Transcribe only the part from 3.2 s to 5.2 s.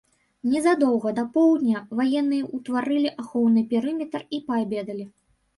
ахоўны перыметр і паабедалі.